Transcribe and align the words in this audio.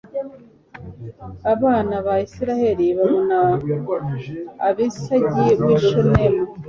abana 1.53 1.95
ba 2.05 2.15
isirayeli 2.25 2.85
babona 2.97 3.37
abisagi 4.67 5.49
w 5.65 5.67
i 5.75 5.77
shunemu 5.87 6.43